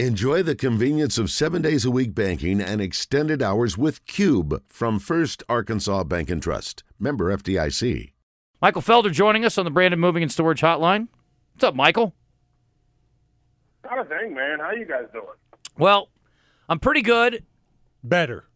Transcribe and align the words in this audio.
Enjoy 0.00 0.42
the 0.42 0.56
convenience 0.56 1.18
of 1.18 1.30
seven 1.30 1.62
days 1.62 1.84
a 1.84 1.90
week 1.90 2.16
banking 2.16 2.60
and 2.60 2.80
extended 2.80 3.40
hours 3.40 3.78
with 3.78 4.04
Cube 4.06 4.60
from 4.66 4.98
First 4.98 5.44
Arkansas 5.48 6.02
Bank 6.02 6.30
and 6.30 6.42
Trust. 6.42 6.82
Member 6.98 7.32
FDIC. 7.36 8.10
Michael 8.60 8.82
Felder 8.82 9.12
joining 9.12 9.44
us 9.44 9.56
on 9.56 9.64
the 9.64 9.70
Brandon 9.70 10.00
Moving 10.00 10.24
and 10.24 10.32
Storage 10.32 10.62
Hotline. 10.62 11.06
What's 11.52 11.62
up, 11.62 11.76
Michael? 11.76 12.12
Not 13.84 14.00
a 14.00 14.04
thing, 14.06 14.34
man. 14.34 14.58
How 14.58 14.72
you 14.72 14.84
guys 14.84 15.04
doing? 15.12 15.26
Well, 15.78 16.08
I'm 16.68 16.80
pretty 16.80 17.02
good. 17.02 17.44
Better. 18.02 18.46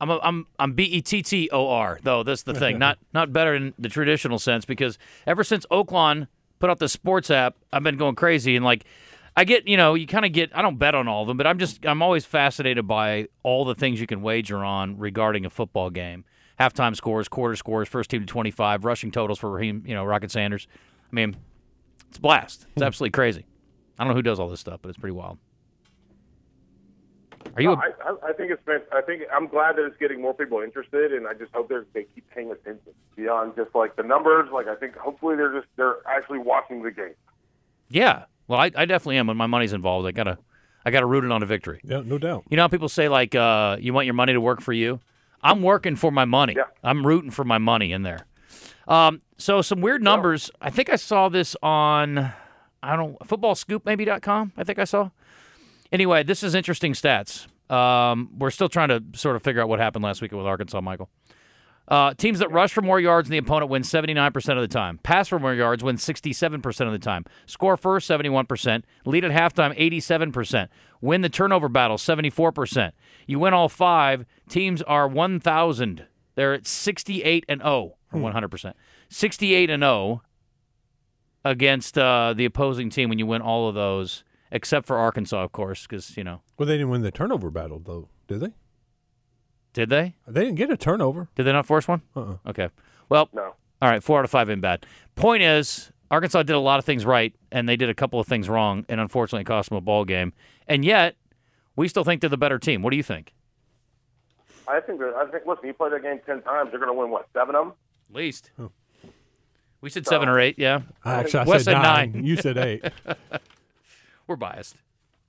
I'm 0.00 0.08
a, 0.08 0.20
I'm 0.22 0.46
I'm 0.58 0.72
B 0.72 0.84
E 0.84 1.02
T 1.02 1.22
T 1.22 1.50
O 1.52 1.68
R 1.68 1.98
though. 2.02 2.22
That's 2.22 2.44
the 2.44 2.54
thing. 2.54 2.78
not 2.78 2.96
not 3.12 3.30
better 3.30 3.54
in 3.54 3.74
the 3.78 3.90
traditional 3.90 4.38
sense 4.38 4.64
because 4.64 4.96
ever 5.26 5.44
since 5.44 5.66
Oaklawn 5.70 6.28
put 6.60 6.70
out 6.70 6.78
the 6.78 6.88
sports 6.88 7.30
app, 7.30 7.56
I've 7.74 7.82
been 7.82 7.98
going 7.98 8.14
crazy 8.14 8.56
and 8.56 8.64
like 8.64 8.86
I 9.36 9.44
get, 9.44 9.66
you 9.66 9.76
know, 9.76 9.94
you 9.94 10.06
kind 10.06 10.24
of 10.24 10.32
get 10.32 10.54
I 10.54 10.62
don't 10.62 10.78
bet 10.78 10.94
on 10.94 11.08
all 11.08 11.22
of 11.22 11.28
them, 11.28 11.36
but 11.36 11.46
I'm 11.46 11.58
just 11.58 11.84
I'm 11.86 12.02
always 12.02 12.24
fascinated 12.24 12.86
by 12.86 13.28
all 13.42 13.64
the 13.64 13.74
things 13.74 14.00
you 14.00 14.06
can 14.06 14.22
wager 14.22 14.58
on 14.58 14.98
regarding 14.98 15.46
a 15.46 15.50
football 15.50 15.90
game. 15.90 16.24
Halftime 16.60 16.94
scores, 16.94 17.28
quarter 17.28 17.56
scores, 17.56 17.88
first 17.88 18.10
team 18.10 18.20
to 18.20 18.26
25, 18.26 18.84
rushing 18.84 19.10
totals 19.10 19.38
for 19.38 19.50
Raheem, 19.50 19.82
you 19.86 19.94
know, 19.94 20.04
Rocket 20.04 20.30
Sanders. 20.30 20.68
I 21.10 21.14
mean, 21.14 21.36
it's 22.08 22.18
a 22.18 22.20
blast. 22.20 22.66
It's 22.74 22.82
hmm. 22.82 22.84
absolutely 22.84 23.12
crazy. 23.12 23.46
I 23.98 24.04
don't 24.04 24.08
know 24.08 24.14
who 24.14 24.22
does 24.22 24.38
all 24.38 24.48
this 24.48 24.60
stuff, 24.60 24.80
but 24.82 24.90
it's 24.90 24.98
pretty 24.98 25.14
wild. 25.14 25.38
Are 27.56 27.62
you? 27.62 27.68
No, 27.68 27.74
A, 27.74 27.78
I, 27.78 28.10
I, 28.10 28.30
I 28.30 28.32
think 28.32 28.50
it's 28.52 28.64
been. 28.64 28.80
I 28.92 29.00
think 29.00 29.22
I'm 29.34 29.46
glad 29.46 29.76
that 29.76 29.84
it's 29.84 29.96
getting 29.96 30.20
more 30.20 30.34
people 30.34 30.60
interested, 30.60 31.12
and 31.12 31.26
I 31.26 31.34
just 31.34 31.52
hope 31.52 31.68
they're, 31.68 31.86
they 31.92 32.04
keep 32.04 32.28
paying 32.30 32.50
attention 32.50 32.92
beyond 33.16 33.56
just 33.56 33.74
like 33.74 33.96
the 33.96 34.02
numbers. 34.02 34.48
Like 34.52 34.68
I 34.68 34.76
think 34.76 34.96
hopefully 34.96 35.36
they're 35.36 35.52
just 35.52 35.66
they're 35.76 35.96
actually 36.06 36.38
watching 36.38 36.82
the 36.82 36.90
game. 36.90 37.14
yeah. 37.88 38.24
Well, 38.52 38.60
I, 38.60 38.70
I 38.76 38.84
definitely 38.84 39.16
am. 39.16 39.28
When 39.28 39.38
my 39.38 39.46
money's 39.46 39.72
involved, 39.72 40.06
I 40.06 40.10
gotta 40.10 40.36
I 40.84 40.90
gotta 40.90 41.06
root 41.06 41.24
it 41.24 41.32
on 41.32 41.42
a 41.42 41.46
victory. 41.46 41.80
Yeah, 41.84 42.02
no 42.04 42.18
doubt. 42.18 42.44
You 42.50 42.58
know 42.58 42.64
how 42.64 42.68
people 42.68 42.90
say 42.90 43.08
like 43.08 43.34
uh, 43.34 43.78
you 43.80 43.94
want 43.94 44.04
your 44.04 44.12
money 44.12 44.34
to 44.34 44.42
work 44.42 44.60
for 44.60 44.74
you? 44.74 45.00
I'm 45.42 45.62
working 45.62 45.96
for 45.96 46.10
my 46.10 46.26
money. 46.26 46.52
Yeah. 46.54 46.64
I'm 46.84 47.06
rooting 47.06 47.30
for 47.30 47.44
my 47.44 47.56
money 47.56 47.92
in 47.92 48.02
there. 48.02 48.26
Um, 48.86 49.22
so 49.38 49.62
some 49.62 49.80
weird 49.80 50.02
numbers. 50.02 50.50
I 50.60 50.68
think 50.68 50.90
I 50.90 50.96
saw 50.96 51.30
this 51.30 51.56
on 51.62 52.18
I 52.82 52.94
don't 52.94 53.12
know, 53.12 53.18
footballscoopmaybe.com. 53.24 54.52
I 54.54 54.64
think 54.64 54.78
I 54.78 54.84
saw. 54.84 55.08
Anyway, 55.90 56.22
this 56.22 56.42
is 56.42 56.54
interesting 56.54 56.92
stats. 56.92 57.46
Um, 57.72 58.32
we're 58.36 58.50
still 58.50 58.68
trying 58.68 58.88
to 58.88 59.02
sort 59.14 59.34
of 59.34 59.42
figure 59.42 59.62
out 59.62 59.70
what 59.70 59.80
happened 59.80 60.04
last 60.04 60.20
week 60.20 60.32
with 60.32 60.44
Arkansas, 60.44 60.82
Michael. 60.82 61.08
Uh, 61.92 62.14
teams 62.14 62.38
that 62.38 62.50
rush 62.50 62.72
for 62.72 62.80
more 62.80 62.98
yards 62.98 63.28
than 63.28 63.32
the 63.32 63.38
opponent 63.38 63.70
win 63.70 63.82
79% 63.82 64.34
of 64.54 64.62
the 64.62 64.66
time. 64.66 64.96
Pass 65.02 65.28
for 65.28 65.38
more 65.38 65.52
yards 65.52 65.84
win 65.84 65.96
67% 65.96 66.86
of 66.86 66.92
the 66.92 66.98
time. 66.98 67.26
Score 67.44 67.76
first 67.76 68.08
71%. 68.08 68.82
Lead 69.04 69.24
at 69.26 69.30
halftime 69.30 69.78
87%. 69.78 70.68
Win 71.02 71.20
the 71.20 71.28
turnover 71.28 71.68
battle 71.68 71.98
74%. 71.98 72.92
You 73.26 73.38
win 73.38 73.52
all 73.52 73.68
five. 73.68 74.24
Teams 74.48 74.80
are 74.80 75.06
1,000. 75.06 76.06
They're 76.34 76.54
at 76.54 76.66
68 76.66 77.44
and 77.46 77.60
0 77.60 77.96
or 78.10 78.18
100%. 78.18 78.72
68 79.10 79.68
and 79.68 79.82
0 79.82 80.22
against 81.44 81.98
uh, 81.98 82.32
the 82.32 82.46
opposing 82.46 82.88
team 82.88 83.10
when 83.10 83.18
you 83.18 83.26
win 83.26 83.42
all 83.42 83.68
of 83.68 83.74
those, 83.74 84.24
except 84.50 84.86
for 84.86 84.96
Arkansas, 84.96 85.42
of 85.44 85.52
course, 85.52 85.82
because, 85.82 86.16
you 86.16 86.24
know, 86.24 86.40
Well, 86.56 86.66
they 86.66 86.78
didn't 86.78 86.88
win 86.88 87.02
the 87.02 87.10
turnover 87.10 87.50
battle, 87.50 87.82
though, 87.84 88.08
did 88.28 88.40
they? 88.40 88.54
Did 89.72 89.88
they? 89.90 90.14
They 90.26 90.40
didn't 90.44 90.56
get 90.56 90.70
a 90.70 90.76
turnover. 90.76 91.28
Did 91.34 91.44
they 91.44 91.52
not 91.52 91.66
force 91.66 91.88
one? 91.88 92.02
Uh-uh. 92.16 92.36
Okay. 92.48 92.68
Well, 93.08 93.28
No. 93.32 93.54
All 93.80 93.88
right, 93.90 94.02
four 94.02 94.20
out 94.20 94.24
of 94.24 94.30
five 94.30 94.48
in 94.48 94.60
bad. 94.60 94.86
Point 95.16 95.42
is, 95.42 95.90
Arkansas 96.08 96.44
did 96.44 96.54
a 96.54 96.58
lot 96.60 96.78
of 96.78 96.84
things 96.84 97.04
right, 97.04 97.34
and 97.50 97.68
they 97.68 97.74
did 97.76 97.88
a 97.88 97.94
couple 97.94 98.20
of 98.20 98.28
things 98.28 98.48
wrong, 98.48 98.84
and 98.88 99.00
unfortunately, 99.00 99.40
it 99.40 99.46
cost 99.46 99.70
them 99.70 99.76
a 99.78 99.80
ball 99.80 100.04
game. 100.04 100.32
And 100.68 100.84
yet, 100.84 101.16
we 101.74 101.88
still 101.88 102.04
think 102.04 102.20
they're 102.20 102.30
the 102.30 102.36
better 102.36 102.60
team. 102.60 102.82
What 102.82 102.90
do 102.90 102.96
you 102.96 103.02
think? 103.02 103.32
I 104.68 104.78
think 104.78 105.00
that 105.00 105.14
I 105.16 105.28
think 105.30 105.46
listen, 105.46 105.66
you 105.66 105.72
play 105.74 105.90
that 105.90 106.00
game 106.02 106.20
ten 106.24 106.42
times, 106.42 106.70
you're 106.70 106.78
going 106.80 106.94
to 106.94 106.98
win 106.98 107.10
what 107.10 107.26
seven 107.32 107.56
of 107.56 107.64
them. 107.66 107.74
At 108.10 108.16
least. 108.16 108.52
We 109.80 109.90
said 109.90 110.06
seven 110.06 110.28
or 110.28 110.38
eight. 110.38 110.60
Yeah, 110.60 110.82
Actually, 111.04 111.40
I 111.40 111.44
Wes 111.44 111.64
said 111.64 111.72
said 111.72 111.82
nine. 111.82 112.12
nine. 112.12 112.24
You 112.24 112.36
said 112.36 112.56
eight. 112.58 112.84
we're 114.28 114.36
biased. 114.36 114.76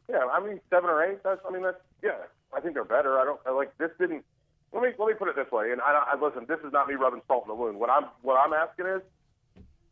Yeah, 0.08 0.20
I 0.32 0.40
mean 0.46 0.60
seven 0.70 0.92
or 0.92 1.04
eight. 1.04 1.24
That's 1.24 1.42
I 1.48 1.52
mean 1.52 1.64
that's 1.64 1.82
yeah. 2.04 2.12
I 2.56 2.60
think 2.60 2.76
they're 2.76 2.84
better. 2.84 3.20
I 3.20 3.26
don't 3.26 3.40
I 3.48 3.52
like 3.52 3.76
this 3.80 3.90
didn't. 4.00 4.24
Let 5.54 5.66
me 5.66 5.70
let 5.70 5.70
me 5.70 5.70
put 5.70 5.70
it 5.70 5.70
this 5.70 5.70
way. 5.70 5.72
And 5.72 5.82
I, 5.82 6.14
I 6.14 6.22
listen. 6.22 6.46
This 6.48 6.60
is 6.66 6.74
not 6.74 6.88
me 6.88 6.96
rubbing 6.96 7.22
salt 7.28 7.44
in 7.46 7.50
the 7.50 7.56
wound. 7.56 7.80
What 7.80 7.90
I'm 7.90 8.06
what 8.22 8.36
I'm 8.36 8.54
asking 8.54 8.86
is, 8.88 9.02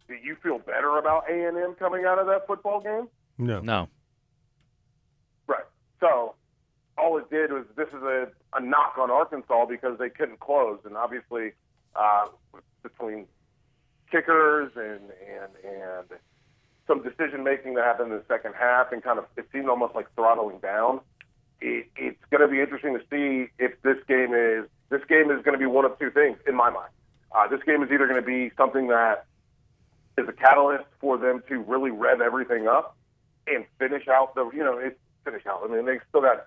do 0.07 0.16
you 0.16 0.35
feel 0.41 0.59
better 0.59 0.97
about 0.97 1.29
A 1.29 1.47
and 1.47 1.57
M 1.57 1.75
coming 1.77 2.05
out 2.05 2.19
of 2.19 2.27
that 2.27 2.47
football 2.47 2.81
game? 2.81 3.07
No. 3.38 3.59
No. 3.61 3.88
Right. 5.47 5.66
So 6.00 6.35
all 6.97 7.17
it 7.17 7.29
did 7.29 7.51
was 7.51 7.66
this 7.75 7.88
is 7.89 8.03
a, 8.03 8.27
a 8.53 8.61
knock 8.61 8.97
on 8.97 9.11
Arkansas 9.11 9.66
because 9.66 9.97
they 9.97 10.09
couldn't 10.09 10.39
close, 10.39 10.79
and 10.85 10.97
obviously 10.97 11.51
uh, 11.95 12.27
between 12.83 13.25
kickers 14.11 14.71
and 14.75 15.11
and 15.27 15.51
and 15.63 16.19
some 16.88 17.03
decision 17.03 17.44
making 17.44 17.75
that 17.75 17.85
happened 17.85 18.11
in 18.11 18.17
the 18.17 18.25
second 18.27 18.53
half, 18.59 18.91
and 18.91 19.03
kind 19.03 19.19
of 19.19 19.25
it 19.38 19.47
seemed 19.51 19.69
almost 19.69 19.95
like 19.95 20.07
throttling 20.16 20.59
down. 20.59 21.00
It, 21.61 21.88
it's 21.95 22.19
going 22.31 22.41
to 22.41 22.47
be 22.47 22.59
interesting 22.59 22.97
to 22.97 23.01
see 23.09 23.51
if 23.59 23.79
this 23.83 23.97
game 24.07 24.33
is 24.33 24.67
this 24.91 25.02
game 25.07 25.31
is 25.31 25.41
going 25.44 25.53
to 25.53 25.57
be 25.57 25.66
one 25.66 25.85
of 25.85 25.97
two 25.97 26.12
things 26.12 26.38
in 26.46 26.53
my 26.53 26.69
mind. 26.69 26.91
Uh, 27.31 27.47
this 27.47 27.63
game 27.63 27.81
is 27.81 27.90
either 27.91 28.06
going 28.07 28.22
to 28.22 28.28
be 28.28 28.52
something 28.57 28.88
that 28.88 29.25
is 30.18 30.28
a 30.28 30.34
catalyst 30.34 30.84
for 31.00 31.18
them 31.18 31.41
to 31.47 31.59
really 31.59 31.90
rev 31.90 32.22
everything 32.22 32.68
up 32.68 32.96
and 33.47 33.66
finish 33.80 34.07
out 34.07 34.35
the 34.35 34.50
you 34.53 34.63
know 34.63 34.78
it's 34.78 35.00
finish 35.24 35.46
out. 35.47 35.62
I 35.63 35.74
mean 35.74 35.85
they 35.85 36.00
still 36.09 36.22
got 36.22 36.46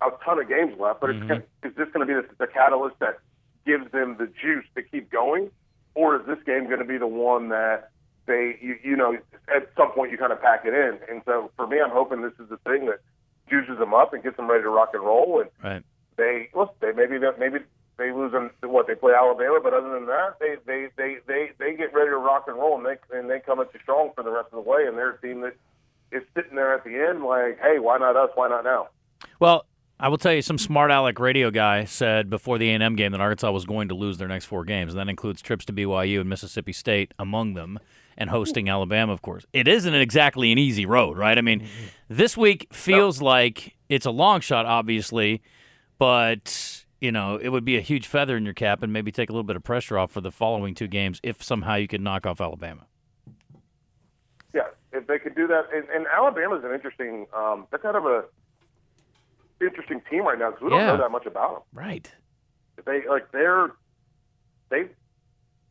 a 0.00 0.10
ton 0.24 0.38
of 0.38 0.48
games 0.48 0.78
left, 0.78 1.00
but 1.00 1.10
it's 1.10 1.20
gonna, 1.20 1.42
is 1.64 1.74
this 1.76 1.88
going 1.92 2.06
to 2.06 2.14
be 2.14 2.14
the, 2.14 2.26
the 2.38 2.46
catalyst 2.46 2.98
that 3.00 3.18
gives 3.66 3.90
them 3.92 4.16
the 4.18 4.26
juice 4.26 4.64
to 4.76 4.82
keep 4.82 5.10
going, 5.10 5.50
or 5.94 6.16
is 6.16 6.26
this 6.26 6.38
game 6.46 6.66
going 6.66 6.78
to 6.78 6.84
be 6.84 6.98
the 6.98 7.06
one 7.06 7.48
that 7.50 7.90
they 8.26 8.56
you, 8.62 8.78
you 8.82 8.96
know 8.96 9.18
at 9.54 9.70
some 9.76 9.90
point 9.92 10.12
you 10.12 10.18
kind 10.18 10.32
of 10.32 10.40
pack 10.40 10.64
it 10.64 10.72
in? 10.72 10.98
And 11.10 11.22
so 11.26 11.50
for 11.56 11.66
me, 11.66 11.80
I'm 11.84 11.90
hoping 11.90 12.22
this 12.22 12.32
is 12.38 12.48
the 12.48 12.58
thing 12.58 12.86
that 12.86 13.00
juices 13.50 13.78
them 13.78 13.92
up 13.92 14.14
and 14.14 14.22
gets 14.22 14.36
them 14.36 14.48
ready 14.48 14.62
to 14.62 14.70
rock 14.70 14.90
and 14.94 15.02
roll. 15.02 15.40
And 15.40 15.50
Right. 15.62 15.82
They 16.16 16.48
look, 16.54 16.78
they 16.80 16.92
maybe 16.92 17.18
that 17.18 17.38
maybe 17.38 17.58
they 17.98 18.12
lose 18.12 18.32
in 18.34 18.50
what 18.68 18.86
they 18.86 18.94
play 18.94 19.12
Alabama, 19.14 19.60
but 19.62 19.74
other 19.74 19.90
than 19.90 20.06
that, 20.06 20.38
they 20.40 20.56
they 20.66 20.88
they 20.96 21.16
they 21.26 21.50
they 21.58 21.76
get 21.76 21.92
ready 21.92 22.10
to 22.10 22.16
rock 22.16 22.44
and 22.48 22.56
roll 22.56 22.76
and 22.76 22.86
they 22.86 23.16
and 23.16 23.30
they 23.30 23.40
come 23.40 23.60
at 23.60 23.72
you 23.74 23.80
strong 23.82 24.10
for 24.14 24.22
the 24.22 24.30
rest 24.30 24.48
of 24.52 24.64
the 24.64 24.70
way. 24.70 24.86
And 24.86 24.96
they're 24.96 25.10
a 25.10 25.20
team 25.20 25.40
that 25.42 25.54
is 26.10 26.22
sitting 26.34 26.56
there 26.56 26.74
at 26.74 26.84
the 26.84 26.94
end 26.94 27.24
like, 27.24 27.58
hey, 27.60 27.78
why 27.78 27.98
not 27.98 28.16
us? 28.16 28.30
Why 28.34 28.48
not 28.48 28.64
now? 28.64 28.88
Well, 29.40 29.66
I 30.02 30.08
will 30.08 30.18
tell 30.18 30.32
you, 30.32 30.42
some 30.42 30.58
smart 30.58 30.90
aleck 30.90 31.20
radio 31.20 31.50
guy 31.50 31.84
said 31.84 32.28
before 32.28 32.58
the 32.58 32.68
A&M 32.70 32.96
game 32.96 33.12
that 33.12 33.20
Arkansas 33.20 33.52
was 33.52 33.64
going 33.64 33.88
to 33.88 33.94
lose 33.94 34.18
their 34.18 34.26
next 34.26 34.46
four 34.46 34.64
games, 34.64 34.92
and 34.92 35.00
that 35.00 35.08
includes 35.08 35.40
trips 35.40 35.64
to 35.66 35.72
BYU 35.72 36.20
and 36.20 36.28
Mississippi 36.28 36.72
State 36.72 37.14
among 37.20 37.54
them, 37.54 37.78
and 38.18 38.28
hosting 38.28 38.68
Alabama, 38.68 39.12
of 39.12 39.22
course. 39.22 39.46
It 39.52 39.68
isn't 39.68 39.94
exactly 39.94 40.50
an 40.50 40.58
easy 40.58 40.86
road, 40.86 41.16
right? 41.16 41.38
I 41.38 41.40
mean, 41.40 41.60
mm-hmm. 41.60 41.86
this 42.08 42.36
week 42.36 42.66
feels 42.72 43.22
like 43.22 43.76
it's 43.88 44.04
a 44.04 44.10
long 44.10 44.40
shot, 44.40 44.66
obviously, 44.66 45.40
but 46.02 46.84
you 47.00 47.12
know 47.12 47.36
it 47.36 47.50
would 47.50 47.64
be 47.64 47.76
a 47.76 47.80
huge 47.80 48.08
feather 48.08 48.36
in 48.36 48.44
your 48.44 48.54
cap 48.54 48.82
and 48.82 48.92
maybe 48.92 49.12
take 49.12 49.30
a 49.30 49.32
little 49.32 49.44
bit 49.44 49.54
of 49.54 49.62
pressure 49.62 49.96
off 49.96 50.10
for 50.10 50.20
the 50.20 50.32
following 50.32 50.74
two 50.74 50.88
games 50.88 51.20
if 51.22 51.40
somehow 51.44 51.76
you 51.76 51.86
could 51.86 52.00
knock 52.00 52.26
off 52.26 52.40
Alabama. 52.40 52.86
Yeah, 54.52 54.62
if 54.92 55.06
they 55.06 55.20
could 55.20 55.36
do 55.36 55.46
that, 55.46 55.66
and, 55.72 55.88
and 55.94 56.06
Alabama's 56.12 56.64
an 56.64 56.72
interesting. 56.74 57.26
Um, 57.32 57.68
they're 57.70 57.78
kind 57.78 57.96
of 57.96 58.04
a 58.04 58.24
interesting 59.64 60.02
team 60.10 60.24
right 60.24 60.36
now 60.36 60.50
because 60.50 60.64
we 60.64 60.70
don't 60.70 60.80
Yeah. 60.80 60.86
know 60.86 60.96
that 60.98 61.12
much 61.12 61.24
about 61.24 61.52
them. 61.54 61.62
Right. 61.72 62.12
They 62.84 63.06
like 63.08 63.30
they're 63.30 63.70
they 64.70 64.88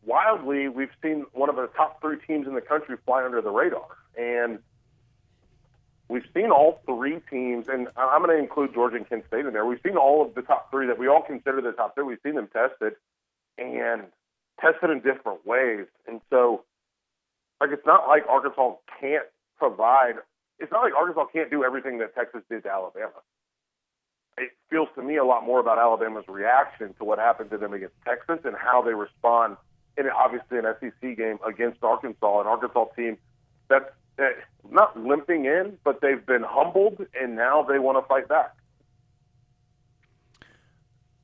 wildly 0.05 0.69
we've 0.69 0.95
seen 1.03 1.25
one 1.33 1.49
of 1.49 1.57
the 1.57 1.67
top 1.75 1.99
three 1.99 2.19
teams 2.25 2.47
in 2.47 2.55
the 2.55 2.61
country 2.61 2.95
fly 3.05 3.25
under 3.25 3.41
the 3.41 3.49
radar, 3.51 3.97
and 4.17 4.59
we've 6.11 6.27
seen 6.33 6.51
all 6.51 6.81
three 6.85 7.19
teams, 7.29 7.67
and 7.67 7.87
I'm 7.95 8.23
going 8.23 8.35
to 8.35 8.41
include 8.41 8.73
Georgia 8.73 8.97
and 8.97 9.07
Kent 9.07 9.23
State 9.27 9.45
in 9.45 9.53
there. 9.53 9.65
We've 9.65 9.79
seen 9.83 9.97
all 9.97 10.21
of 10.21 10.35
the 10.35 10.41
top 10.41 10.69
three 10.69 10.87
that 10.87 10.99
we 10.99 11.07
all 11.07 11.21
consider 11.21 11.61
the 11.61 11.71
top 11.71 11.95
three. 11.95 12.03
We've 12.03 12.23
seen 12.23 12.35
them 12.35 12.49
tested 12.51 12.93
and 13.57 14.03
tested 14.59 14.89
in 14.89 14.99
different 14.99 15.45
ways, 15.45 15.87
and 16.07 16.21
so 16.29 16.63
like 17.59 17.71
it's 17.71 17.85
not 17.85 18.07
like 18.07 18.23
Arkansas 18.29 18.75
can't 18.99 19.25
provide. 19.57 20.15
It's 20.59 20.71
not 20.71 20.81
like 20.81 20.93
Arkansas 20.93 21.25
can't 21.33 21.49
do 21.49 21.63
everything 21.63 21.99
that 21.99 22.13
Texas 22.13 22.41
did 22.49 22.63
to 22.63 22.69
Alabama 22.69 23.21
it 24.37 24.51
feels 24.69 24.87
to 24.95 25.01
me 25.01 25.17
a 25.17 25.25
lot 25.25 25.45
more 25.45 25.59
about 25.59 25.77
Alabama's 25.77 26.25
reaction 26.27 26.93
to 26.97 27.03
what 27.03 27.19
happened 27.19 27.49
to 27.51 27.57
them 27.57 27.73
against 27.73 27.95
Texas 28.05 28.39
and 28.43 28.55
how 28.55 28.81
they 28.81 28.93
respond 28.93 29.57
in 29.97 30.05
obviously 30.09 30.57
an 30.57 30.65
SEC 30.79 31.17
game 31.17 31.37
against 31.47 31.83
Arkansas, 31.83 32.41
an 32.41 32.47
Arkansas 32.47 32.85
team 32.95 33.17
that's 33.69 33.89
not 34.69 34.97
limping 34.99 35.45
in, 35.45 35.77
but 35.83 36.01
they've 36.01 36.25
been 36.25 36.43
humbled 36.43 37.05
and 37.19 37.35
now 37.35 37.63
they 37.63 37.79
want 37.79 38.03
to 38.03 38.07
fight 38.07 38.27
back. 38.27 38.55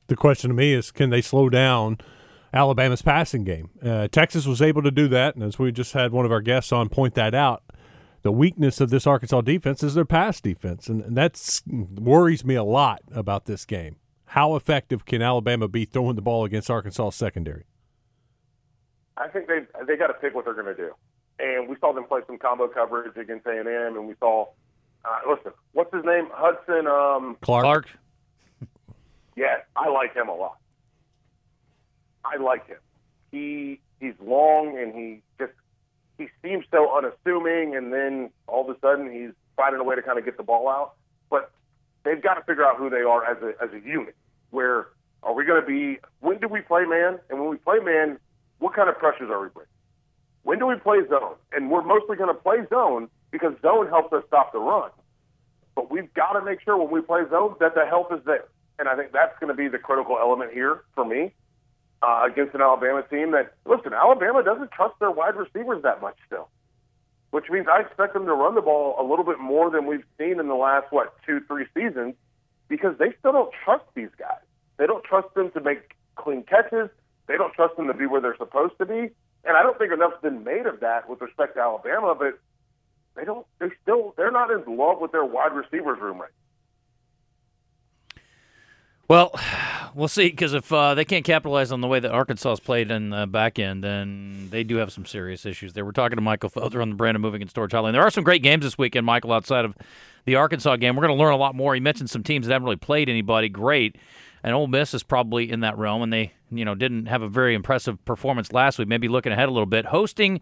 The 0.08 0.16
question 0.16 0.48
to 0.48 0.54
me 0.54 0.72
is, 0.72 0.90
can 0.90 1.10
they 1.10 1.20
slow 1.20 1.48
down 1.48 1.98
Alabama's 2.52 3.02
passing 3.02 3.44
game? 3.44 3.70
Uh, 3.82 4.08
Texas 4.08 4.46
was 4.46 4.62
able 4.62 4.82
to 4.82 4.90
do 4.90 5.06
that, 5.08 5.34
and 5.34 5.44
as 5.44 5.58
we 5.58 5.70
just 5.70 5.92
had 5.92 6.12
one 6.12 6.24
of 6.24 6.32
our 6.32 6.40
guests 6.40 6.72
on 6.72 6.88
point 6.88 7.14
that 7.14 7.34
out, 7.34 7.62
the 8.22 8.32
weakness 8.32 8.80
of 8.80 8.90
this 8.90 9.06
Arkansas 9.06 9.42
defense 9.42 9.82
is 9.82 9.94
their 9.94 10.06
pass 10.06 10.40
defense, 10.40 10.88
and, 10.88 11.02
and 11.02 11.16
that 11.16 11.60
worries 11.66 12.44
me 12.44 12.54
a 12.54 12.64
lot 12.64 13.02
about 13.12 13.44
this 13.44 13.64
game. 13.64 13.96
How 14.26 14.56
effective 14.56 15.04
can 15.04 15.22
Alabama 15.22 15.68
be 15.68 15.84
throwing 15.84 16.16
the 16.16 16.22
ball 16.22 16.44
against 16.44 16.70
Arkansas 16.70 17.10
secondary? 17.10 17.64
I 19.16 19.28
think 19.28 19.46
they 19.46 19.60
they 19.86 19.96
got 19.96 20.08
to 20.08 20.14
pick 20.14 20.34
what 20.34 20.44
they're 20.44 20.54
going 20.54 20.66
to 20.66 20.74
do, 20.74 20.94
and 21.38 21.68
we 21.68 21.76
saw 21.80 21.92
them 21.92 22.04
play 22.04 22.20
some 22.26 22.38
combo 22.38 22.68
coverage 22.68 23.16
against 23.16 23.46
A 23.46 23.58
and 23.58 23.68
M, 23.68 23.96
and 23.96 24.08
we 24.08 24.14
saw. 24.20 24.46
Uh, 25.04 25.30
listen, 25.30 25.52
what's 25.72 25.94
his 25.94 26.04
name? 26.04 26.28
Hudson 26.32 26.86
um, 26.86 27.36
Clark. 27.40 27.64
Clark. 27.64 27.86
Yeah, 29.36 29.58
I 29.76 29.88
like 29.88 30.14
him 30.14 30.28
a 30.28 30.34
lot. 30.34 30.58
I 32.24 32.42
like 32.42 32.66
him. 32.66 32.78
He 33.30 33.80
he's 34.00 34.14
long 34.20 34.76
and 34.78 34.94
he 34.94 35.22
just 35.38 35.52
he 36.18 36.28
seems 36.42 36.64
so 36.70 36.96
unassuming, 36.96 37.76
and 37.76 37.92
then 37.92 38.30
all 38.48 38.68
of 38.68 38.76
a 38.76 38.80
sudden 38.80 39.10
he's 39.12 39.30
finding 39.56 39.80
a 39.80 39.84
way 39.84 39.94
to 39.94 40.02
kind 40.02 40.18
of 40.18 40.24
get 40.24 40.36
the 40.36 40.42
ball 40.42 40.68
out. 40.68 40.94
But 41.30 41.52
they've 42.04 42.20
got 42.20 42.34
to 42.34 42.42
figure 42.42 42.64
out 42.64 42.76
who 42.76 42.90
they 42.90 43.02
are 43.02 43.24
as 43.24 43.40
a 43.42 43.52
as 43.62 43.70
a 43.72 43.86
unit. 43.86 44.16
Where 44.50 44.88
are 45.22 45.34
we 45.34 45.44
going 45.44 45.60
to 45.60 45.66
be? 45.66 46.00
When 46.20 46.38
do 46.38 46.48
we 46.48 46.60
play 46.60 46.84
man? 46.84 47.20
And 47.30 47.38
when 47.40 47.48
we 47.48 47.56
play 47.58 47.78
man, 47.78 48.18
what 48.58 48.74
kind 48.74 48.88
of 48.88 48.98
pressures 48.98 49.30
are 49.30 49.40
we 49.40 49.48
bringing? 49.48 49.68
When 50.42 50.58
do 50.58 50.66
we 50.66 50.76
play 50.76 51.00
zone? 51.08 51.34
And 51.52 51.70
we're 51.70 51.82
mostly 51.82 52.16
going 52.16 52.34
to 52.34 52.40
play 52.40 52.58
zone 52.70 53.08
because 53.30 53.54
zone 53.60 53.88
helps 53.88 54.12
us 54.12 54.24
stop 54.26 54.52
the 54.52 54.58
run. 54.58 54.90
But 55.74 55.90
we've 55.90 56.12
got 56.14 56.32
to 56.32 56.44
make 56.44 56.60
sure 56.62 56.76
when 56.76 56.90
we 56.90 57.00
play 57.00 57.22
zone 57.30 57.54
that 57.60 57.74
the 57.74 57.86
help 57.86 58.12
is 58.12 58.20
there. 58.24 58.44
And 58.78 58.88
I 58.88 58.96
think 58.96 59.12
that's 59.12 59.38
going 59.40 59.48
to 59.48 59.54
be 59.54 59.68
the 59.68 59.78
critical 59.78 60.16
element 60.20 60.52
here 60.52 60.82
for 60.94 61.04
me 61.04 61.32
uh, 62.02 62.28
against 62.30 62.54
an 62.54 62.62
Alabama 62.62 63.02
team 63.10 63.32
that, 63.32 63.54
listen, 63.66 63.92
Alabama 63.92 64.42
doesn't 64.42 64.70
trust 64.70 64.98
their 65.00 65.10
wide 65.10 65.36
receivers 65.36 65.82
that 65.82 66.00
much 66.00 66.16
still, 66.26 66.48
which 67.30 67.46
means 67.50 67.66
I 67.70 67.80
expect 67.80 68.14
them 68.14 68.26
to 68.26 68.34
run 68.34 68.54
the 68.54 68.62
ball 68.62 68.96
a 68.98 69.02
little 69.02 69.24
bit 69.24 69.40
more 69.40 69.70
than 69.70 69.86
we've 69.86 70.04
seen 70.18 70.38
in 70.38 70.48
the 70.48 70.54
last, 70.54 70.86
what, 70.90 71.14
two, 71.26 71.40
three 71.48 71.66
seasons 71.74 72.14
because 72.68 72.96
they 72.98 73.12
still 73.18 73.32
don't 73.32 73.52
trust 73.64 73.84
these 73.94 74.10
guys. 74.18 74.42
They 74.76 74.86
don't 74.86 75.02
trust 75.04 75.34
them 75.34 75.50
to 75.52 75.60
make 75.60 75.96
clean 76.16 76.44
catches. 76.44 76.88
They 77.26 77.36
don't 77.36 77.52
trust 77.54 77.76
them 77.76 77.88
to 77.88 77.94
be 77.94 78.06
where 78.06 78.20
they're 78.20 78.36
supposed 78.36 78.78
to 78.78 78.86
be. 78.86 79.10
And 79.44 79.56
I 79.56 79.62
don't 79.62 79.78
think 79.78 79.92
enough's 79.92 80.20
been 80.22 80.44
made 80.44 80.66
of 80.66 80.80
that 80.80 81.08
with 81.08 81.20
respect 81.20 81.54
to 81.54 81.60
Alabama, 81.60 82.14
but 82.18 82.38
they 83.14 83.24
don't, 83.24 83.46
they 83.58 83.68
still, 83.82 84.14
they're 84.16 84.30
not 84.30 84.50
in 84.50 84.76
love 84.76 85.00
with 85.00 85.12
their 85.12 85.24
wide 85.24 85.52
receivers 85.52 85.98
room 86.00 86.20
right 86.20 86.30
well, 89.08 89.32
we'll 89.94 90.08
see 90.08 90.28
because 90.28 90.52
if 90.52 90.72
uh, 90.72 90.94
they 90.94 91.04
can't 91.04 91.24
capitalize 91.24 91.72
on 91.72 91.80
the 91.80 91.88
way 91.88 91.98
that 91.98 92.12
Arkansas 92.12 92.50
has 92.50 92.60
played 92.60 92.90
in 92.90 93.10
the 93.10 93.26
back 93.26 93.58
end, 93.58 93.82
then 93.82 94.48
they 94.50 94.62
do 94.62 94.76
have 94.76 94.92
some 94.92 95.06
serious 95.06 95.44
issues 95.44 95.72
there. 95.72 95.84
We're 95.84 95.92
talking 95.92 96.16
to 96.16 96.22
Michael 96.22 96.50
Felder 96.50 96.80
on 96.80 96.90
the 96.90 96.96
Brandon 96.96 97.20
Moving 97.20 97.42
and 97.42 97.50
Storage 97.50 97.72
Hotline. 97.72 97.92
There 97.92 98.02
are 98.02 98.10
some 98.10 98.24
great 98.24 98.42
games 98.42 98.64
this 98.64 98.78
weekend, 98.78 99.06
Michael, 99.06 99.32
outside 99.32 99.64
of 99.64 99.74
the 100.26 100.36
Arkansas 100.36 100.76
game. 100.76 100.94
We're 100.94 101.06
going 101.06 101.16
to 101.16 101.22
learn 101.22 101.32
a 101.32 101.38
lot 101.38 101.54
more. 101.54 101.74
He 101.74 101.80
mentioned 101.80 102.10
some 102.10 102.22
teams 102.22 102.46
that 102.46 102.52
haven't 102.52 102.66
really 102.66 102.76
played 102.76 103.08
anybody 103.08 103.48
great, 103.48 103.96
and 104.42 104.54
Ole 104.54 104.66
Miss 104.66 104.94
is 104.94 105.02
probably 105.02 105.50
in 105.50 105.60
that 105.60 105.76
realm, 105.78 106.02
and 106.02 106.12
they 106.12 106.32
you 106.50 106.64
know 106.64 106.74
didn't 106.74 107.06
have 107.06 107.22
a 107.22 107.28
very 107.28 107.54
impressive 107.54 108.04
performance 108.04 108.52
last 108.52 108.78
week. 108.78 108.88
Maybe 108.88 109.08
looking 109.08 109.32
ahead 109.32 109.48
a 109.48 109.52
little 109.52 109.66
bit, 109.66 109.86
hosting. 109.86 110.40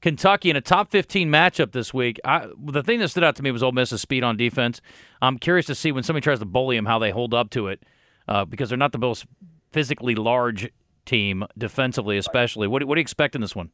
Kentucky 0.00 0.50
in 0.50 0.56
a 0.56 0.60
top 0.60 0.90
15 0.90 1.30
matchup 1.30 1.70
this 1.70 1.94
week. 1.94 2.18
I, 2.24 2.48
the 2.58 2.82
thing 2.82 2.98
that 2.98 3.08
stood 3.08 3.22
out 3.22 3.36
to 3.36 3.42
me 3.44 3.52
was 3.52 3.62
Ole 3.62 3.70
Miss's 3.70 4.02
speed 4.02 4.24
on 4.24 4.36
defense. 4.36 4.80
I'm 5.22 5.38
curious 5.38 5.66
to 5.66 5.76
see 5.76 5.92
when 5.92 6.02
somebody 6.02 6.24
tries 6.24 6.40
to 6.40 6.44
bully 6.44 6.76
them 6.76 6.86
how 6.86 6.98
they 6.98 7.12
hold 7.12 7.32
up 7.32 7.50
to 7.50 7.68
it 7.68 7.84
uh, 8.26 8.44
because 8.44 8.68
they're 8.68 8.76
not 8.76 8.90
the 8.90 8.98
most 8.98 9.26
physically 9.70 10.16
large 10.16 10.68
team 11.06 11.44
defensively, 11.56 12.18
especially. 12.18 12.66
What, 12.66 12.82
what 12.84 12.96
do 12.96 12.98
you 12.98 13.02
expect 13.02 13.36
in 13.36 13.40
this 13.40 13.54
one? 13.54 13.70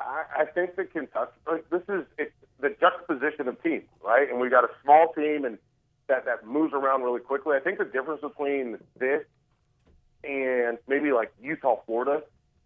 I, 0.00 0.24
I 0.40 0.44
think 0.46 0.74
that 0.76 0.92
Kentucky. 0.92 1.32
This 1.70 1.82
is 1.88 2.04
it's 2.18 2.32
the 2.60 2.74
juxtaposition 2.80 3.48
of 3.48 3.62
teams, 3.62 3.84
right? 4.04 4.28
And 4.28 4.40
we 4.40 4.48
got 4.48 4.64
a 4.64 4.70
small 4.82 5.12
team 5.12 5.44
and 5.44 5.58
that 6.10 6.26
that 6.26 6.46
moves 6.46 6.74
around 6.74 7.02
really 7.02 7.20
quickly. 7.20 7.56
I 7.56 7.60
think 7.60 7.78
the 7.78 7.84
difference 7.84 8.20
between 8.20 8.78
this 8.98 9.24
and 10.22 10.76
maybe 10.86 11.12
like 11.12 11.32
Utah, 11.42 11.80
Florida, 11.86 12.22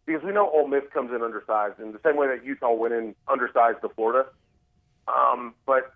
because 0.06 0.22
we 0.24 0.32
know 0.32 0.50
Ole 0.50 0.66
Miss 0.66 0.82
comes 0.92 1.12
in 1.14 1.22
undersized 1.22 1.78
in 1.78 1.92
the 1.92 2.00
same 2.04 2.16
way 2.16 2.26
that 2.26 2.44
Utah 2.44 2.72
went 2.72 2.94
in 2.94 3.14
undersized 3.28 3.80
to 3.82 3.88
Florida. 3.90 4.28
Um, 5.06 5.54
but 5.66 5.94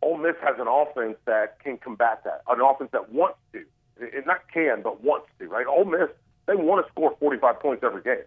Ole 0.00 0.18
Miss 0.18 0.34
has 0.42 0.56
an 0.58 0.68
offense 0.68 1.16
that 1.26 1.60
can 1.60 1.76
combat 1.76 2.22
that, 2.24 2.42
an 2.48 2.60
offense 2.60 2.90
that 2.92 3.12
wants 3.12 3.38
to, 3.52 3.64
it 4.00 4.26
not 4.26 4.40
can, 4.52 4.82
but 4.82 5.02
wants 5.02 5.26
to, 5.38 5.46
right? 5.48 5.66
Ole 5.66 5.84
Miss, 5.84 6.08
they 6.46 6.54
want 6.54 6.84
to 6.84 6.92
score 6.92 7.14
45 7.20 7.60
points 7.60 7.84
every 7.84 8.02
game. 8.02 8.24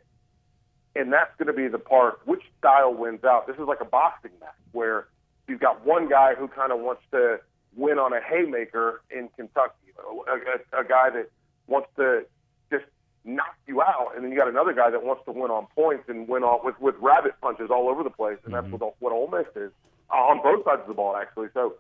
And 0.95 1.11
that's 1.11 1.35
going 1.37 1.47
to 1.47 1.53
be 1.53 1.67
the 1.67 1.79
part, 1.79 2.21
which 2.25 2.41
style 2.57 2.93
wins 2.93 3.23
out. 3.25 3.47
This 3.47 3.57
is 3.57 3.67
like 3.67 3.81
a 3.81 3.85
boxing 3.85 4.31
match 4.39 4.53
where 4.71 5.07
you've 5.47 5.59
got 5.59 5.85
one 5.85 6.07
guy 6.07 6.35
who 6.35 6.47
kind 6.47 6.71
of 6.71 6.79
wants 6.79 7.01
to 7.11 7.39
win 7.75 7.99
on 7.99 8.13
a 8.13 8.21
haymaker 8.21 9.01
in 9.09 9.29
Kentucky, 9.35 9.93
a, 9.99 10.31
a, 10.31 10.81
a 10.81 10.83
guy 10.83 11.09
that 11.09 11.29
wants 11.67 11.89
to 11.97 12.25
just 12.71 12.85
knock 13.23 13.55
you 13.67 13.81
out, 13.81 14.13
and 14.15 14.23
then 14.23 14.31
you 14.31 14.37
got 14.37 14.47
another 14.47 14.73
guy 14.73 14.89
that 14.89 15.03
wants 15.03 15.23
to 15.25 15.31
win 15.31 15.51
on 15.51 15.67
points 15.75 16.05
and 16.07 16.27
win 16.27 16.43
on 16.43 16.59
with 16.63 16.79
with 16.79 16.95
rabbit 16.99 17.33
punches 17.41 17.69
all 17.69 17.89
over 17.89 18.03
the 18.03 18.09
place, 18.09 18.37
and 18.45 18.53
mm-hmm. 18.53 18.71
that's 18.71 18.81
what 18.81 18.95
what 18.99 19.11
Ole 19.13 19.29
Miss 19.29 19.47
is 19.55 19.71
uh, 20.11 20.15
on 20.15 20.41
both 20.41 20.63
sides 20.65 20.81
of 20.81 20.87
the 20.87 20.93
ball, 20.93 21.15
actually. 21.15 21.47
So 21.53 21.75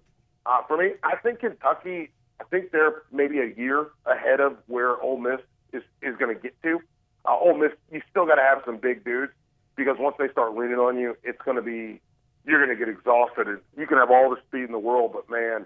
uh, 0.45 0.61
for 0.67 0.77
me, 0.77 0.91
I 1.03 1.15
think 1.17 1.39
Kentucky, 1.39 2.11
I 2.39 2.43
think 2.45 2.71
they're 2.71 3.03
maybe 3.11 3.39
a 3.39 3.53
year 3.57 3.87
ahead 4.05 4.39
of 4.39 4.57
where 4.67 4.99
Ole 5.01 5.17
Miss 5.17 5.39
is, 5.73 5.83
is 6.01 6.15
going 6.17 6.35
to 6.35 6.41
get 6.41 6.53
to. 6.63 6.79
Uh, 7.25 7.37
Ole 7.37 7.57
Miss, 7.57 7.71
you 7.91 8.01
still 8.09 8.25
got 8.25 8.35
to 8.35 8.41
have 8.41 8.61
some 8.65 8.77
big 8.77 9.03
dudes 9.03 9.31
because 9.75 9.97
once 9.99 10.15
they 10.19 10.29
start 10.29 10.55
leaning 10.55 10.77
on 10.77 10.97
you, 10.97 11.17
it's 11.23 11.41
going 11.43 11.57
to 11.57 11.63
be, 11.63 11.99
you're 12.45 12.63
going 12.63 12.75
to 12.77 12.85
get 12.85 12.89
exhausted. 12.89 13.47
And 13.47 13.59
you 13.77 13.87
can 13.87 13.97
have 13.97 14.11
all 14.11 14.29
the 14.29 14.37
speed 14.47 14.63
in 14.63 14.71
the 14.71 14.79
world, 14.79 15.11
but 15.13 15.29
man, 15.29 15.65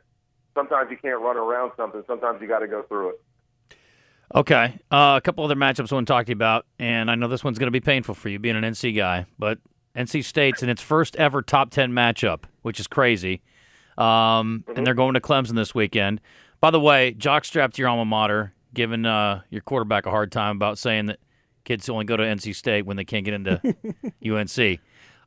sometimes 0.54 0.90
you 0.92 0.98
can't 0.98 1.22
run 1.22 1.38
around 1.38 1.72
something. 1.78 2.04
Sometimes 2.08 2.42
you 2.42 2.48
got 2.48 2.60
to 2.60 2.68
go 2.68 2.84
through 2.84 3.10
it. 3.10 3.22
Okay. 4.36 4.80
Uh, 4.92 5.16
a 5.18 5.22
couple 5.22 5.44
other 5.44 5.56
matchups 5.56 5.92
I 5.92 5.96
want 5.96 6.08
to 6.08 6.14
talk 6.14 6.26
to 6.26 6.30
you 6.30 6.36
about, 6.36 6.66
and 6.78 7.10
I 7.10 7.16
know 7.16 7.28
this 7.28 7.44
one's 7.44 7.58
going 7.58 7.68
to 7.68 7.72
be 7.72 7.80
painful 7.80 8.16
for 8.16 8.30
you 8.30 8.38
being 8.38 8.56
an 8.56 8.64
NC 8.64 8.96
guy, 8.96 9.26
but 9.40 9.58
NC 9.96 10.24
State's 10.24 10.62
in 10.62 10.70
its 10.70 10.82
first 10.82 11.16
ever 11.16 11.42
top 11.42 11.72
10 11.72 11.92
matchup, 11.92 12.44
which 12.62 12.80
is 12.80 12.88
crazy. 12.88 13.42
Um, 13.98 14.64
mm-hmm. 14.68 14.78
And 14.78 14.88
they're 14.88 14.94
going 14.94 15.16
to 15.16 15.20
Clemson 15.20 15.56
this 15.56 15.74
weekend. 15.74 16.22
By 16.62 16.72
the 16.72 16.80
way, 16.80 17.14
jockstrap 17.14 17.74
to 17.74 17.82
your 17.82 17.90
alma 17.90 18.06
mater, 18.06 18.54
giving 18.74 19.06
uh, 19.06 19.42
your 19.50 19.62
quarterback 19.62 20.06
a 20.06 20.12
hard 20.12 20.32
time 20.32 20.58
about 20.58 20.78
saying 20.78 21.08
that 21.08 21.20
kids 21.64 21.90
only 21.90 22.06
go 22.06 22.16
to 22.18 22.24
NC 22.24 22.56
State 22.56 22.86
when 22.86 22.98
they 22.98 23.06
can't 23.06 23.26
get 23.26 23.34
into 23.34 23.62
UNC. 24.26 24.80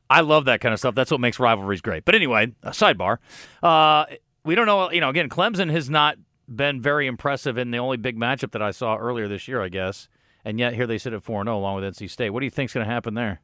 I 0.09 0.21
love 0.21 0.45
that 0.45 0.61
kind 0.61 0.73
of 0.73 0.79
stuff. 0.79 0.95
That's 0.95 1.11
what 1.11 1.19
makes 1.19 1.39
rivalries 1.39 1.81
great. 1.81 2.05
But 2.05 2.15
anyway, 2.15 2.53
a 2.61 2.71
sidebar. 2.71 3.17
Uh, 3.61 4.05
we 4.43 4.55
don't 4.55 4.65
know. 4.65 4.91
You 4.91 5.01
know, 5.01 5.09
again, 5.09 5.29
Clemson 5.29 5.71
has 5.71 5.89
not 5.89 6.17
been 6.47 6.81
very 6.81 7.07
impressive 7.07 7.57
in 7.57 7.71
the 7.71 7.77
only 7.77 7.97
big 7.97 8.17
matchup 8.17 8.51
that 8.51 8.61
I 8.61 8.71
saw 8.71 8.97
earlier 8.97 9.27
this 9.27 9.47
year, 9.47 9.61
I 9.61 9.69
guess. 9.69 10.07
And 10.45 10.59
yet 10.59 10.73
here 10.73 10.85
they 10.85 10.97
sit 10.97 11.13
at 11.13 11.23
4 11.23 11.43
0 11.45 11.57
along 11.57 11.81
with 11.81 11.95
NC 11.95 12.09
State. 12.09 12.31
What 12.31 12.41
do 12.41 12.45
you 12.45 12.51
think's 12.51 12.73
going 12.73 12.85
to 12.85 12.91
happen 12.91 13.13
there? 13.13 13.41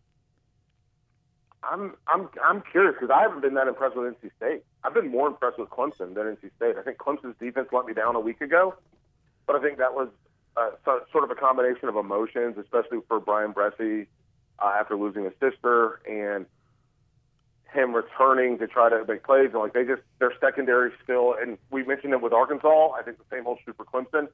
I'm 1.64 1.96
I'm 2.08 2.30
I'm 2.44 2.62
curious 2.72 2.96
because 3.00 3.14
I 3.14 3.22
haven't 3.22 3.42
been 3.42 3.54
that 3.54 3.68
impressed 3.68 3.96
with 3.96 4.14
NC 4.16 4.32
State. 4.38 4.64
I've 4.84 4.94
been 4.94 5.10
more 5.10 5.28
impressed 5.28 5.60
with 5.60 5.70
Clemson 5.70 6.14
than 6.14 6.26
NC 6.26 6.52
State. 6.56 6.76
I 6.78 6.84
think 6.84 6.98
Clemson's 6.98 7.36
defense 7.40 7.68
let 7.72 7.86
me 7.86 7.94
down 7.94 8.16
a 8.16 8.20
week 8.20 8.42
ago, 8.42 8.76
but 9.46 9.56
I 9.56 9.62
think 9.62 9.78
that 9.78 9.94
was 9.94 10.08
uh, 10.58 10.72
so, 10.86 11.02
sort 11.12 11.24
of 11.24 11.32
a 11.32 11.36
combination 11.36 11.90
of 11.90 11.96
emotions, 11.96 12.58
especially 12.58 13.00
for 13.08 13.20
Bryan 13.20 13.54
Bresee 13.54 14.08
uh, 14.60 14.74
after 14.80 14.96
losing 14.96 15.26
his 15.26 15.34
sister 15.40 16.02
and 16.10 16.46
him 17.74 17.94
returning 17.94 18.58
to 18.60 18.68
try 18.68 18.90
to 18.90 19.06
make 19.08 19.24
plays. 19.24 19.50
And 19.54 19.62
like 19.62 19.74
they 19.74 19.86
just 19.86 20.02
their 20.20 20.34
secondary 20.40 20.92
still, 21.04 21.36
and 21.40 21.58
we 21.72 21.84
mentioned 21.84 22.14
it 22.14 22.22
with 22.22 22.34
Arkansas. 22.34 22.92
I 22.92 23.04
think 23.04 23.18
the 23.18 23.36
same 23.36 23.46
holds 23.46 23.62
true 23.64 23.74
for 23.74 23.86
Clemson 23.86 24.28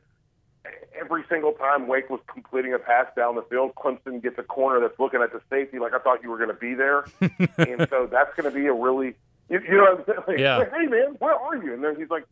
every 0.99 1.23
single 1.29 1.53
time 1.53 1.87
Wake 1.87 2.09
was 2.09 2.19
completing 2.31 2.73
a 2.73 2.79
pass 2.79 3.07
down 3.15 3.35
the 3.35 3.41
field, 3.43 3.75
Clemson 3.75 4.21
gets 4.21 4.37
a 4.37 4.43
corner 4.43 4.79
that's 4.79 4.99
looking 4.99 5.21
at 5.21 5.31
the 5.31 5.41
safety 5.49 5.79
like 5.79 5.93
I 5.93 5.99
thought 5.99 6.23
you 6.23 6.29
were 6.29 6.37
going 6.37 6.49
to 6.49 6.53
be 6.53 6.73
there, 6.73 7.05
and 7.21 7.87
so 7.89 8.07
that's 8.11 8.33
going 8.35 8.51
to 8.51 8.55
be 8.57 8.67
a 8.67 8.73
really, 8.73 9.15
you, 9.49 9.59
you 9.61 9.77
know, 9.77 9.83
what 9.83 9.99
I'm 9.99 10.05
saying? 10.05 10.19
Like, 10.27 10.39
yeah. 10.39 10.57
Like, 10.57 10.71
hey 10.71 10.85
man, 10.87 11.15
where 11.19 11.35
are 11.35 11.55
you? 11.57 11.73
And 11.73 11.83
then 11.83 11.95
he's 11.95 12.09
like, 12.09 12.25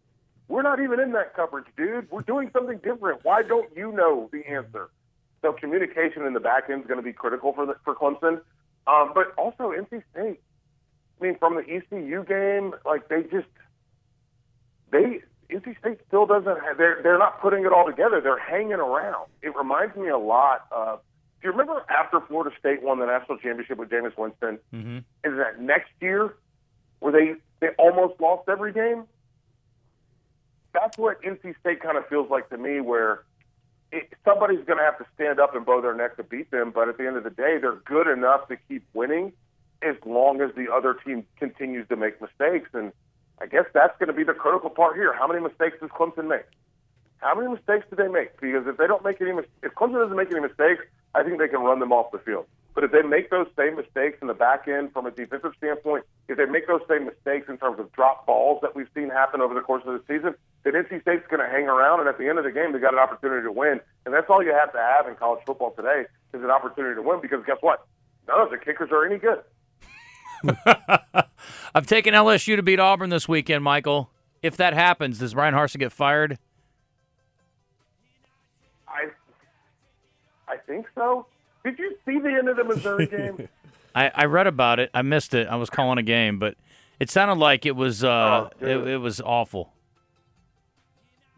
we're 0.48 0.62
not 0.62 0.80
even 0.82 1.00
in 1.00 1.12
that 1.14 1.36
coverage, 1.36 1.66
dude. 1.78 2.10
We're 2.12 2.22
doing 2.22 2.50
something 2.54 2.78
different. 2.80 3.24
Why 3.24 3.44
don't 3.44 3.76
you 3.76 3.92
know 3.92 4.30
the 4.32 4.46
answer? 4.48 4.90
So 5.42 5.54
communication 5.54 6.26
in 6.26 6.34
the 6.34 6.40
back 6.40 6.70
end 6.70 6.82
is 6.82 6.88
going 6.88 7.00
to 7.00 7.04
be 7.04 7.14
critical 7.14 7.54
for 7.54 7.66
the, 7.66 7.76
for 7.84 7.96
Clemson, 7.96 8.42
um, 8.88 9.12
but 9.14 9.34
also 9.38 9.72
NC 9.72 10.04
State. 10.12 10.42
I 11.24 11.28
mean, 11.28 11.38
from 11.38 11.56
the 11.56 11.62
ECU 11.62 12.26
game, 12.26 12.74
like 12.86 13.08
they 13.08 13.24
just 13.24 13.48
they 14.92 15.22
NC 15.50 15.80
State 15.80 16.00
still 16.08 16.26
doesn't. 16.26 16.46
Have, 16.46 16.78
they're 16.78 17.00
they're 17.02 17.18
not 17.18 17.42
putting 17.42 17.64
it 17.64 17.72
all 17.72 17.86
together. 17.86 18.20
They're 18.20 18.38
hanging 18.38 18.74
around. 18.74 19.30
It 19.42 19.56
reminds 19.56 19.96
me 19.96 20.10
a 20.10 20.18
lot 20.18 20.66
of. 20.72 21.00
Do 21.42 21.48
you 21.48 21.52
remember 21.52 21.86
after 21.90 22.20
Florida 22.28 22.54
State 22.60 22.84
won 22.84 23.00
the 23.00 23.06
national 23.06 23.38
championship 23.38 23.78
with 23.78 23.90
Jameis 23.90 24.18
Winston? 24.18 24.60
Mm-hmm. 24.74 24.98
Is 24.98 25.38
that 25.38 25.62
next 25.62 25.92
year 26.02 26.36
where 27.00 27.14
they 27.14 27.36
they 27.62 27.70
almost 27.78 28.20
lost 28.20 28.50
every 28.50 28.74
game? 28.74 29.06
That's 30.74 30.98
what 30.98 31.22
NC 31.22 31.58
State 31.62 31.82
kind 31.82 31.98
of 31.98 32.06
feels 32.08 32.30
like 32.30 32.50
to 32.50 32.58
me, 32.58 32.82
where 32.82 33.24
it, 33.94 34.12
somebody's 34.26 34.66
going 34.66 34.80
to 34.80 34.84
have 34.84 34.98
to 34.98 35.06
stand 35.16 35.40
up 35.40 35.56
and 35.56 35.66
bow 35.66 35.80
their 35.80 35.96
neck 35.96 36.18
to 36.18 36.24
beat 36.24 36.52
them. 36.52 36.72
But 36.72 36.90
at 36.90 36.98
the 36.98 37.08
end 37.08 37.16
of 37.16 37.24
the 37.24 37.30
day, 37.30 37.60
they're 37.62 37.80
good 37.86 38.08
enough 38.08 38.50
to 38.50 38.58
keep 38.68 38.84
winning. 38.94 39.32
As 39.88 39.96
long 40.06 40.42
as 40.42 40.52
the 40.56 40.72
other 40.72 40.96
team 41.06 41.26
continues 41.38 41.88
to 41.90 41.96
make 41.96 42.22
mistakes. 42.22 42.70
And 42.74 42.92
I 43.42 43.46
guess 43.46 43.66
that's 43.74 43.98
going 44.00 44.08
to 44.08 44.14
be 44.14 44.24
the 44.24 44.34
critical 44.34 44.70
part 44.70 44.96
here. 44.96 45.14
How 45.14 45.28
many 45.28 45.42
mistakes 45.42 45.78
does 45.80 45.90
Clemson 45.90 46.28
make? 46.28 46.46
How 47.18 47.36
many 47.36 47.52
mistakes 47.52 47.86
do 47.90 47.96
they 47.96 48.10
make? 48.10 48.40
Because 48.40 48.68
if 48.68 48.78
they 48.78 48.88
don't 48.88 49.04
make 49.04 49.22
any, 49.22 49.32
if 49.62 49.74
Clemson 49.76 50.02
doesn't 50.02 50.18
make 50.18 50.32
any 50.32 50.42
mistakes, 50.42 50.84
I 51.16 51.24
think 51.24 51.40
they 51.40 51.48
can 51.48 51.62
run 51.62 51.80
them 51.80 51.92
off 51.92 52.12
the 52.12 52.20
field. 52.20 52.46
But 52.74 52.84
if 52.84 52.92
they 52.92 53.04
make 53.04 53.30
those 53.30 53.48
same 53.56 53.76
mistakes 53.76 54.18
in 54.22 54.28
the 54.28 54.34
back 54.34 54.68
end 54.68 54.94
from 54.94 55.06
a 55.06 55.12
defensive 55.12 55.54
standpoint, 55.58 56.06
if 56.28 56.38
they 56.38 56.46
make 56.46 56.68
those 56.68 56.82
same 56.90 57.06
mistakes 57.06 57.48
in 57.48 57.58
terms 57.58 57.80
of 57.80 57.92
drop 57.92 58.26
balls 58.26 58.60
that 58.62 58.76
we've 58.76 58.90
seen 58.96 59.10
happen 59.10 59.42
over 59.42 59.54
the 59.54 59.62
course 59.62 59.84
of 59.86 59.94
the 59.94 60.02
season, 60.08 60.34
then 60.64 60.74
NC 60.74 61.02
State's 61.02 61.28
going 61.30 61.40
to 61.40 61.48
hang 61.50 61.68
around, 61.70 62.00
and 62.00 62.10
at 62.10 62.18
the 62.18 62.28
end 62.28 62.40
of 62.40 62.46
the 62.46 62.52
game, 62.52 62.74
they 62.74 62.80
got 62.80 62.94
an 62.94 63.00
opportunity 63.00 63.44
to 63.44 63.52
win. 63.52 63.80
And 64.06 64.14
that's 64.14 64.28
all 64.28 64.44
you 64.44 64.54
have 64.54 64.74
to 64.74 64.80
have 64.80 65.08
in 65.08 65.16
college 65.16 65.44
football 65.46 65.72
today 65.72 66.06
is 66.34 66.42
an 66.42 66.50
opportunity 66.50 66.96
to 66.96 67.02
win. 67.02 67.22
Because 67.22 67.46
guess 67.46 67.58
what? 67.62 67.86
None 68.28 68.42
of 68.42 68.50
the 68.50 68.58
kickers 68.58 68.90
are 68.92 69.06
any 69.06 69.20
good. 69.20 69.44
I've 71.76 71.88
taken 71.88 72.14
LSU 72.14 72.56
to 72.56 72.64
beat 72.64 72.80
Auburn 72.80 73.10
this 73.10 73.28
weekend, 73.28 73.64
Michael. 73.64 74.10
If 74.42 74.58
that 74.58 74.74
happens, 74.74 75.20
does 75.20 75.34
Bryan 75.34 75.54
Harsin 75.54 75.80
get 75.80 75.92
fired? 75.92 76.38
I, 78.88 79.08
I 80.48 80.58
think 80.58 80.86
so. 80.96 81.26
Did 81.64 81.80
you 81.80 81.96
see 82.06 82.20
the 82.20 82.30
end 82.30 82.50
of 82.50 82.58
the 82.58 82.64
Missouri 82.64 83.06
game? 83.08 83.48
I, 83.96 84.12
I 84.14 84.26
read 84.26 84.48
about 84.48 84.80
it. 84.80 84.90
I 84.94 85.02
missed 85.02 85.34
it. 85.34 85.48
I 85.48 85.56
was 85.56 85.70
calling 85.70 85.98
a 85.98 86.04
game, 86.04 86.40
but 86.40 86.56
it 87.00 87.10
sounded 87.10 87.36
like 87.38 87.66
it 87.66 87.76
was 87.76 88.04
uh, 88.04 88.50
Oh, 88.62 88.66
it, 88.68 88.88
it 88.88 88.98
was 88.98 89.22
awful. 89.22 89.72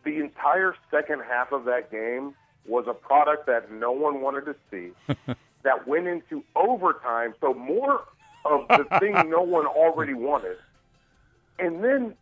the 0.03 0.17
entire 0.19 0.75
second 0.91 1.21
half 1.27 1.51
of 1.51 1.65
that 1.65 1.91
game 1.91 2.33
was 2.67 2.85
a 2.87 2.93
product 2.93 3.45
that 3.45 3.71
no 3.71 3.91
one 3.91 4.21
wanted 4.21 4.45
to 4.45 4.55
see 4.71 4.89
that 5.63 5.87
went 5.87 6.07
into 6.07 6.43
overtime. 6.55 7.35
So 7.41 7.53
more 7.53 8.01
of 8.45 8.67
the 8.67 8.85
thing 8.99 9.13
no 9.29 9.41
one 9.41 9.65
already 9.65 10.13
wanted. 10.13 10.57
And 11.59 11.83
then, 11.83 12.13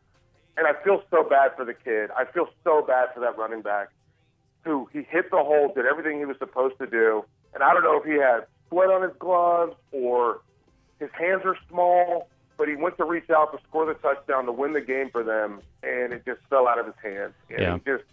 and 0.57 0.67
I 0.67 0.73
feel 0.83 1.03
so 1.11 1.23
bad 1.23 1.51
for 1.55 1.65
the 1.65 1.73
kid. 1.73 2.09
I 2.15 2.25
feel 2.25 2.47
so 2.63 2.81
bad 2.81 3.09
for 3.13 3.19
that 3.21 3.37
running 3.37 3.61
back 3.61 3.89
who 4.63 4.87
he 4.93 5.01
hit 5.03 5.29
the 5.29 5.37
hole, 5.37 5.71
did 5.75 5.85
everything 5.85 6.19
he 6.19 6.25
was 6.25 6.37
supposed 6.39 6.77
to 6.79 6.87
do. 6.87 7.25
And 7.53 7.61
I 7.61 7.73
don't 7.73 7.83
know 7.83 7.97
if 7.97 8.05
he 8.05 8.13
had 8.13 8.45
sweat 8.69 8.89
on 8.89 9.01
his 9.03 9.11
gloves 9.19 9.75
or 9.91 10.39
his 10.99 11.09
hands 11.19 11.41
are 11.43 11.57
small, 11.69 12.29
but 12.57 12.69
he 12.69 12.75
went 12.75 12.95
to 12.97 13.03
reach 13.03 13.29
out 13.29 13.51
to 13.51 13.59
score 13.67 13.85
the 13.85 13.95
touchdown 13.95 14.45
to 14.45 14.51
win 14.53 14.71
the 14.73 14.79
game 14.81 15.09
for 15.09 15.21
them, 15.23 15.59
and 15.81 16.13
it 16.13 16.23
just 16.25 16.39
fell 16.49 16.67
out 16.67 16.79
of 16.79 16.85
his 16.85 16.95
hands. 17.03 17.33
And 17.49 17.59
Yeah. 17.59 17.73
he 17.73 17.79
just, 17.91 18.03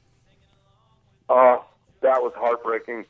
oh, 1.29 1.65
that 2.01 2.21
was 2.23 2.33
heartbreaking. 2.37 3.05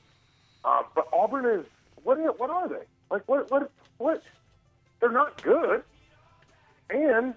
Uh, 0.64 0.83
but 0.95 1.09
Auburn 1.12 1.47
is 1.61 1.66
what? 2.02 2.19
Are, 2.19 2.33
what 2.33 2.50
are 2.50 2.69
they? 2.69 2.85
Like 3.11 3.23
what? 3.26 3.50
What? 3.50 3.71
What? 3.99 4.23
They're 5.00 5.11
not 5.11 5.42
good, 5.42 5.83
and 6.90 7.35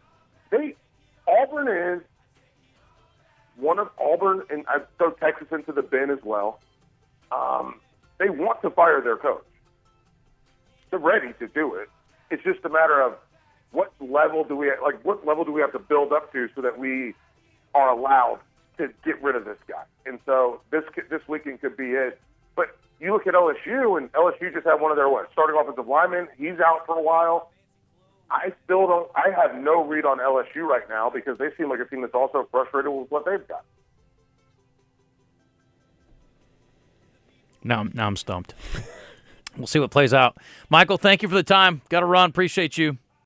they 0.50 0.76
Auburn 1.28 1.68
is 1.68 2.04
one 3.56 3.80
of 3.80 3.90
Auburn, 4.00 4.44
and 4.50 4.66
I 4.68 4.80
throw 4.98 5.12
Texas 5.12 5.48
into 5.52 5.72
the 5.72 5.82
bin 5.82 6.10
as 6.10 6.20
well. 6.24 6.60
Um, 7.32 7.80
they 8.20 8.30
want 8.30 8.62
to 8.62 8.70
fire 8.70 9.02
their 9.02 9.18
coach. 9.18 9.46
They're 10.90 11.00
ready 11.00 11.34
to 11.40 11.48
do 11.48 11.76
it. 11.76 11.90
It's 12.30 12.44
just 12.44 12.64
a 12.66 12.70
matter 12.70 13.02
of 13.02 13.14
what 13.72 13.92
level 14.00 14.44
do 14.44 14.56
we 14.56 14.72
like? 14.84 15.04
What 15.04 15.26
level 15.26 15.46
do 15.46 15.52
we 15.52 15.62
have 15.62 15.72
to 15.72 15.80
build 15.80 16.14
up 16.14 16.32
to 16.34 16.48
so 16.56 16.62
that 16.62 16.78
we 16.78 17.14
are 17.74 17.90
allowed 17.90 18.40
to 18.78 18.90
get 19.04 19.22
rid 19.22 19.36
of 19.36 19.46
this 19.46 19.58
guy? 19.68 19.84
And 20.06 20.20
so 20.26 20.62
this 20.72 20.84
this 21.10 21.22
weekend 21.28 21.62
could 21.62 21.76
be 21.78 21.92
it. 21.92 22.20
You 23.04 23.12
look 23.12 23.28
at 23.28 23.34
LSU, 23.34 23.98
and 23.98 24.10
LSU 24.14 24.54
just 24.54 24.66
had 24.66 24.76
one 24.76 24.90
of 24.90 24.96
their 24.96 25.10
what 25.10 25.30
starting 25.34 25.60
offensive 25.60 25.86
linemen. 25.86 26.30
He's 26.38 26.58
out 26.66 26.86
for 26.86 26.98
a 26.98 27.02
while. 27.02 27.52
I 28.32 28.54
still 28.64 28.88
don't. 28.88 29.12
I 29.14 29.28
have 29.36 29.62
no 29.62 29.84
read 29.84 30.06
on 30.06 30.20
LSU 30.20 30.62
right 30.66 30.88
now 30.88 31.10
because 31.10 31.38
they 31.38 31.50
seem 31.58 31.70
like 31.70 31.82
a 31.82 31.86
team 31.86 32.00
that's 32.00 32.14
also 32.14 32.48
frustrated 32.50 32.90
with 32.94 33.12
what 33.12 33.26
they've 33.26 33.46
got. 33.46 33.66
Now, 37.62 37.84
now 37.94 38.08
I'm 38.08 38.16
stumped. 38.16 38.54
we'll 39.58 39.68
see 39.68 39.80
what 39.80 39.92
plays 39.92 40.14
out. 40.14 40.38
Michael, 40.70 40.98
thank 40.98 41.24
you 41.24 41.28
for 41.28 41.36
the 41.36 41.44
time. 41.44 41.82
Got 41.90 42.00
to 42.00 42.06
run. 42.06 42.30
Appreciate 42.30 42.78
you. 42.78 43.00